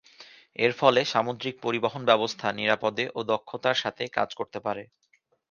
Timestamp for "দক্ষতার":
3.31-3.77